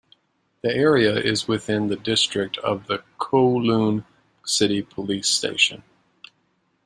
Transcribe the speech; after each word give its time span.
The 0.63 0.69
area 0.75 1.15
is 1.15 1.47
within 1.47 1.89
the 1.89 1.95
district 1.95 2.57
of 2.57 2.87
the 2.87 3.03
Kowloon 3.19 4.03
City 4.43 4.81
police 4.81 5.29
station. 5.29 5.83